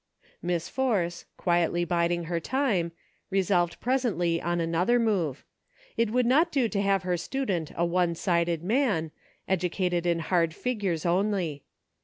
Miss 0.41 0.67
Force, 0.67 1.25
quietly 1.37 1.85
biding 1.85 2.23
her 2.23 2.39
time, 2.39 2.91
resolved 3.29 3.79
presently 3.79 4.41
on 4.41 4.59
another 4.59 4.97
move; 4.97 5.45
it 5.95 6.09
would 6.09 6.25
not 6.25 6.51
do 6.51 6.67
to 6.69 6.81
have 6.81 7.03
her 7.03 7.17
student 7.17 7.71
a 7.75 7.85
one 7.85 8.15
sided 8.15 8.63
man, 8.63 9.11
educated 9.47 10.07
in 10.07 10.17
hard 10.17 10.55
figures 10.55 11.05
only. 11.05 11.65